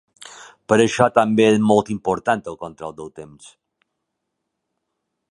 Per 0.71 0.77
això 0.85 1.07
també 1.17 1.45
és 1.49 1.59
molt 1.71 1.91
important 1.95 2.41
el 2.53 2.57
control 2.63 2.95
del 3.01 3.11
temps. 3.19 3.53